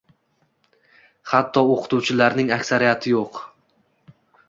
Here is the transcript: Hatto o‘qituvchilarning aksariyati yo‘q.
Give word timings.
Hatto 1.35 1.63
o‘qituvchilarning 1.75 2.53
aksariyati 2.59 3.17
yo‘q. 3.17 3.47